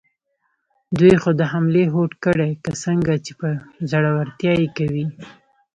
دوی 0.99 1.13
خو 1.21 1.29
د 1.39 1.41
حملې 1.51 1.83
هوډ 1.93 2.11
کړی، 2.25 2.51
که 2.63 2.71
څنګه، 2.83 3.13
چې 3.25 3.31
په 3.39 3.47
زړورتیا 3.91 4.53
یې 4.61 4.69
کوي؟ 4.77 5.05